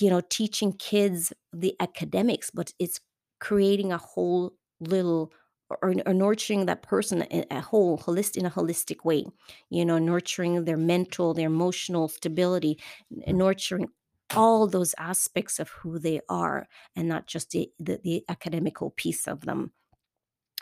you 0.00 0.10
know 0.10 0.20
teaching 0.20 0.72
kids 0.72 1.32
the 1.52 1.74
academics 1.80 2.50
but 2.50 2.72
it's 2.78 3.00
creating 3.40 3.92
a 3.92 3.98
whole 3.98 4.52
little 4.80 5.32
or, 5.70 5.94
or 6.06 6.14
nurturing 6.14 6.66
that 6.66 6.82
person 6.82 7.24
a 7.50 7.60
whole 7.60 7.98
holistic 7.98 8.36
in 8.36 8.46
a 8.46 8.50
holistic 8.50 9.04
way 9.04 9.24
you 9.70 9.84
know 9.84 9.98
nurturing 9.98 10.64
their 10.64 10.76
mental 10.76 11.34
their 11.34 11.46
emotional 11.46 12.08
stability 12.08 12.78
nurturing 13.26 13.88
all 14.34 14.66
those 14.66 14.94
aspects 14.98 15.60
of 15.60 15.68
who 15.68 15.98
they 16.00 16.20
are 16.28 16.66
and 16.96 17.08
not 17.08 17.26
just 17.28 17.50
the, 17.50 17.70
the, 17.78 18.00
the 18.02 18.24
academical 18.28 18.90
piece 18.90 19.28
of 19.28 19.42
them 19.42 19.72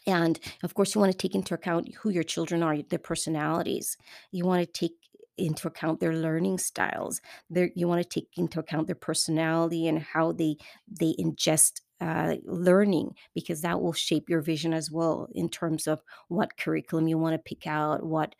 and 0.07 0.39
of 0.63 0.75
course, 0.75 0.95
you 0.95 1.01
want 1.01 1.13
to 1.13 1.19
take 1.19 1.35
into 1.35 1.55
account 1.55 1.95
who 1.95 2.11
your 2.11 2.23
children 2.23 2.63
are, 2.63 2.77
their 2.83 2.99
personalities. 2.99 3.97
You 4.33 4.45
want 4.45 4.61
to 4.61 4.67
take 4.67 4.97
into 5.37 5.67
account 5.67 6.01
their 6.01 6.15
learning 6.15 6.59
styles. 6.59 7.21
Their, 7.51 7.71
you 7.75 7.89
want 7.89 8.03
to 8.03 8.09
take 8.09 8.29
into 8.37 8.61
account 8.61 8.87
their 8.87 8.95
personality 8.97 9.89
and 9.89 9.99
how 10.01 10.33
they 10.33 10.57
they 10.89 11.15
ingest 11.19 11.81
uh, 12.01 12.35
learning 12.45 13.15
because 13.35 13.63
that 13.63 13.81
will 13.81 13.93
shape 13.93 14.29
your 14.29 14.41
vision 14.41 14.75
as 14.75 14.91
well 14.91 15.29
in 15.35 15.49
terms 15.49 15.87
of 15.87 16.03
what 16.29 16.57
curriculum 16.59 17.09
you 17.09 17.19
want 17.19 17.35
to 17.35 17.39
pick 17.39 17.67
out, 17.67 18.05
what 18.05 18.35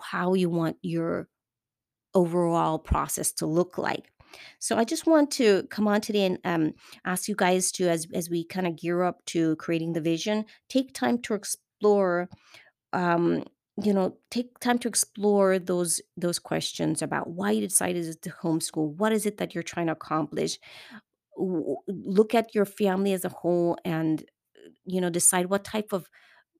how 0.00 0.34
you 0.34 0.50
want 0.50 0.76
your 0.82 1.28
overall 2.14 2.78
process 2.78 3.32
to 3.32 3.46
look 3.46 3.78
like. 3.78 4.12
So 4.58 4.76
I 4.76 4.84
just 4.84 5.06
want 5.06 5.30
to 5.32 5.64
come 5.64 5.88
on 5.88 6.00
today 6.00 6.24
and 6.24 6.38
um, 6.44 6.74
ask 7.04 7.28
you 7.28 7.34
guys 7.34 7.70
to, 7.72 7.88
as 7.88 8.06
as 8.14 8.30
we 8.30 8.44
kind 8.44 8.66
of 8.66 8.76
gear 8.76 9.02
up 9.02 9.24
to 9.26 9.56
creating 9.56 9.92
the 9.92 10.00
vision, 10.00 10.44
take 10.68 10.92
time 10.94 11.18
to 11.22 11.34
explore. 11.34 12.28
Um, 12.92 13.44
you 13.82 13.94
know, 13.94 14.18
take 14.30 14.58
time 14.58 14.78
to 14.80 14.88
explore 14.88 15.58
those 15.58 16.00
those 16.16 16.38
questions 16.38 17.00
about 17.00 17.30
why 17.30 17.52
you 17.52 17.66
decided 17.66 18.20
to 18.22 18.30
homeschool. 18.30 18.94
What 18.96 19.12
is 19.12 19.24
it 19.24 19.38
that 19.38 19.54
you're 19.54 19.62
trying 19.62 19.86
to 19.86 19.92
accomplish? 19.92 20.58
Look 21.36 22.34
at 22.34 22.54
your 22.54 22.64
family 22.64 23.12
as 23.12 23.24
a 23.24 23.28
whole, 23.28 23.76
and 23.84 24.24
you 24.84 25.00
know, 25.00 25.10
decide 25.10 25.46
what 25.46 25.64
type 25.64 25.92
of 25.92 26.08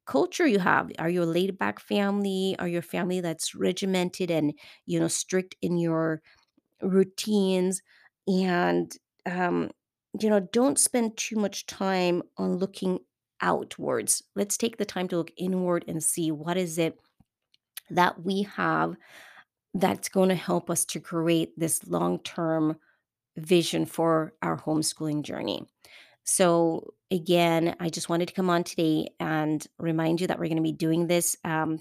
culture 0.06 0.46
you 0.46 0.60
have. 0.60 0.90
Are 0.98 1.10
you 1.10 1.22
a 1.22 1.26
laid 1.26 1.58
back 1.58 1.80
family? 1.80 2.56
Are 2.58 2.68
you 2.68 2.78
a 2.78 2.82
family 2.82 3.20
that's 3.20 3.54
regimented 3.54 4.30
and 4.30 4.54
you 4.86 5.00
know 5.00 5.08
strict 5.08 5.56
in 5.62 5.78
your 5.78 6.22
routines 6.82 7.82
and 8.26 8.92
um, 9.26 9.70
you 10.20 10.30
know 10.30 10.40
don't 10.40 10.78
spend 10.78 11.16
too 11.16 11.36
much 11.36 11.66
time 11.66 12.22
on 12.38 12.56
looking 12.56 12.98
outwards 13.40 14.22
let's 14.36 14.56
take 14.56 14.76
the 14.78 14.84
time 14.84 15.08
to 15.08 15.16
look 15.16 15.32
inward 15.36 15.84
and 15.88 16.02
see 16.02 16.30
what 16.30 16.56
is 16.56 16.78
it 16.78 16.98
that 17.90 18.24
we 18.24 18.42
have 18.42 18.96
that's 19.74 20.08
going 20.08 20.28
to 20.28 20.34
help 20.34 20.70
us 20.70 20.84
to 20.86 21.00
create 21.00 21.58
this 21.58 21.86
long-term 21.86 22.76
vision 23.36 23.86
for 23.86 24.34
our 24.42 24.58
homeschooling 24.58 25.22
journey. 25.22 25.64
So 26.24 26.94
again 27.10 27.76
i 27.78 27.90
just 27.90 28.08
wanted 28.08 28.26
to 28.26 28.32
come 28.32 28.48
on 28.48 28.64
today 28.64 29.06
and 29.20 29.66
remind 29.78 30.18
you 30.18 30.26
that 30.26 30.38
we're 30.38 30.46
going 30.46 30.56
to 30.56 30.62
be 30.62 30.72
doing 30.72 31.08
this 31.08 31.36
um, 31.44 31.78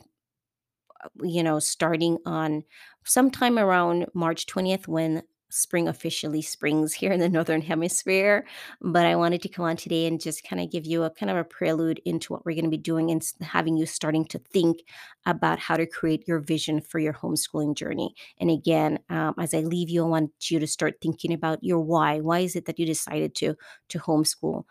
you 1.23 1.43
know, 1.43 1.59
starting 1.59 2.17
on 2.25 2.63
sometime 3.05 3.57
around 3.57 4.07
March 4.13 4.45
20th 4.45 4.87
when 4.87 5.23
spring 5.51 5.87
officially 5.87 6.41
springs 6.41 6.93
here 6.93 7.11
in 7.11 7.19
the 7.19 7.29
northern 7.29 7.61
hemisphere. 7.61 8.45
But 8.81 9.05
I 9.05 9.15
wanted 9.15 9.41
to 9.43 9.49
come 9.49 9.65
on 9.65 9.75
today 9.77 10.07
and 10.07 10.19
just 10.19 10.43
kind 10.47 10.61
of 10.61 10.71
give 10.71 10.85
you 10.85 11.03
a 11.03 11.09
kind 11.09 11.29
of 11.29 11.37
a 11.37 11.43
prelude 11.43 12.01
into 12.05 12.33
what 12.33 12.45
we're 12.45 12.55
going 12.55 12.65
to 12.65 12.69
be 12.69 12.77
doing 12.77 13.11
and 13.11 13.21
having 13.41 13.77
you 13.77 13.85
starting 13.85 14.25
to 14.25 14.39
think 14.39 14.79
about 15.25 15.59
how 15.59 15.77
to 15.77 15.85
create 15.85 16.27
your 16.27 16.39
vision 16.39 16.81
for 16.81 16.99
your 16.99 17.13
homeschooling 17.13 17.75
journey. 17.75 18.15
And 18.39 18.49
again, 18.49 18.99
um, 19.09 19.35
as 19.39 19.53
I 19.53 19.59
leave 19.59 19.89
you, 19.89 20.03
I 20.03 20.07
want 20.07 20.31
you 20.49 20.59
to 20.59 20.67
start 20.67 20.95
thinking 21.01 21.33
about 21.33 21.63
your 21.63 21.79
why. 21.79 22.19
Why 22.19 22.39
is 22.39 22.55
it 22.55 22.65
that 22.65 22.79
you 22.79 22.85
decided 22.85 23.35
to 23.35 23.55
to 23.89 23.99
homeschool? 23.99 24.63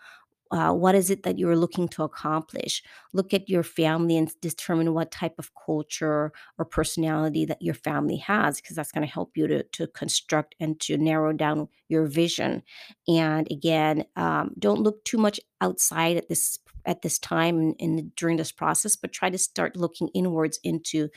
Uh, 0.51 0.73
what 0.73 0.95
is 0.95 1.11
it 1.11 1.23
that 1.23 1.39
you're 1.39 1.57
looking 1.57 1.89
to 1.89 2.03
accomplish? 2.03 2.83
Look 3.13 3.33
at 3.33 3.49
your 3.49 3.63
family 3.63 4.17
and 4.17 4.33
determine 4.41 4.95
what 4.95 5.11
type 5.11 5.35
of 5.39 5.51
culture 5.55 6.33
or 6.59 6.65
personality 6.65 7.45
that 7.45 7.63
your 7.63 7.75
family 7.75 8.17
has 8.17 8.61
because 8.61 8.77
that's 8.77 8.93
going 8.93 9.07
to 9.07 9.13
help 9.13 9.37
you 9.37 9.47
to, 9.47 9.63
to 9.63 9.87
construct 9.89 10.57
and 10.59 10.81
to 10.81 10.97
narrow 10.97 11.33
down 11.33 11.69
your 11.89 12.07
vision. 12.07 12.63
And 13.07 13.47
again 13.51 14.05
um, 14.17 14.53
don't 14.59 14.83
look 14.83 15.05
too 15.05 15.19
much 15.19 15.41
outside 15.61 16.17
at 16.17 16.29
this 16.29 16.59
at 16.87 17.03
this 17.03 17.19
time 17.19 17.75
and, 17.79 18.15
during 18.17 18.39
this 18.39 18.53
process 18.53 18.97
but 18.97 19.13
try 19.13 19.29
to 19.29 19.37
start 19.37 19.77
looking 19.77 20.09
inwards 20.15 20.59
into 20.65 21.09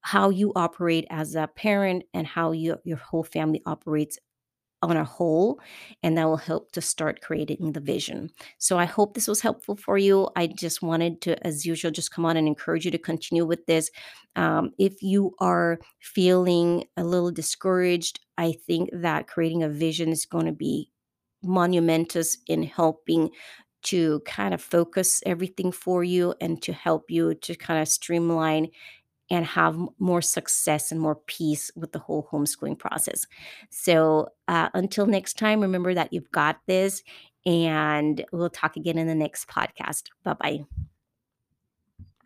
how 0.00 0.30
you 0.30 0.52
operate 0.54 1.04
as 1.10 1.34
a 1.34 1.48
parent 1.48 2.04
and 2.14 2.26
how 2.26 2.52
you, 2.52 2.76
your 2.84 2.96
whole 2.96 3.24
family 3.24 3.60
operates 3.66 4.18
on 4.82 4.96
a 4.96 5.04
whole, 5.04 5.60
and 6.02 6.16
that 6.16 6.26
will 6.26 6.36
help 6.36 6.72
to 6.72 6.80
start 6.80 7.20
creating 7.20 7.72
the 7.72 7.80
vision. 7.80 8.30
So 8.58 8.78
I 8.78 8.84
hope 8.84 9.14
this 9.14 9.28
was 9.28 9.40
helpful 9.40 9.76
for 9.76 9.98
you. 9.98 10.28
I 10.36 10.46
just 10.48 10.82
wanted 10.82 11.20
to, 11.22 11.46
as 11.46 11.64
usual, 11.64 11.90
just 11.90 12.10
come 12.10 12.24
on 12.24 12.36
and 12.36 12.46
encourage 12.46 12.84
you 12.84 12.90
to 12.90 12.98
continue 12.98 13.46
with 13.46 13.64
this. 13.66 13.90
Um, 14.36 14.72
if 14.78 15.02
you 15.02 15.34
are 15.40 15.78
feeling 16.00 16.84
a 16.96 17.04
little 17.04 17.30
discouraged, 17.30 18.20
I 18.36 18.54
think 18.66 18.90
that 18.92 19.28
creating 19.28 19.62
a 19.62 19.68
vision 19.68 20.10
is 20.10 20.26
going 20.26 20.46
to 20.46 20.52
be 20.52 20.90
monumentous 21.42 22.38
in 22.46 22.62
helping 22.62 23.30
to 23.84 24.20
kind 24.26 24.52
of 24.52 24.60
focus 24.60 25.22
everything 25.24 25.70
for 25.70 26.02
you 26.02 26.34
and 26.40 26.60
to 26.62 26.72
help 26.72 27.04
you 27.08 27.34
to 27.34 27.54
kind 27.54 27.80
of 27.80 27.88
streamline 27.88 28.68
and 29.30 29.44
have 29.44 29.78
more 29.98 30.22
success 30.22 30.92
and 30.92 31.00
more 31.00 31.16
peace 31.26 31.70
with 31.74 31.92
the 31.92 31.98
whole 31.98 32.28
homeschooling 32.30 32.78
process. 32.78 33.26
So, 33.70 34.28
uh, 34.48 34.68
until 34.74 35.06
next 35.06 35.38
time, 35.38 35.60
remember 35.60 35.94
that 35.94 36.12
you've 36.12 36.30
got 36.30 36.60
this, 36.66 37.02
and 37.44 38.24
we'll 38.32 38.50
talk 38.50 38.76
again 38.76 38.98
in 38.98 39.06
the 39.06 39.14
next 39.14 39.48
podcast. 39.48 40.04
Bye 40.24 40.34
bye. 40.34 40.86